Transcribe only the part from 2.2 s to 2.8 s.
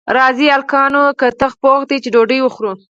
وخورو